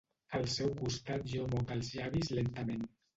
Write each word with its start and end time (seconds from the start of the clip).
Al 0.37 0.45
seu 0.53 0.69
costat 0.79 1.27
jo 1.33 1.45
moc 1.51 1.73
els 1.75 1.91
llavis 1.99 2.33
lentament. 2.39 2.83